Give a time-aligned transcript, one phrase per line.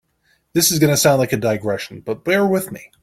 [0.53, 2.89] This is going to sound like a digression, but bear with me.